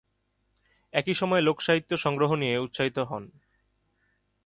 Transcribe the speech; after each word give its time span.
একই 0.93 1.13
সময়ে 1.13 1.41
লোকসাহিত্য 1.41 1.91
সংগ্রহ 1.97 2.31
নিয়ে 2.35 2.57
উৎসাহিত 2.57 2.97
হন। 2.99 3.23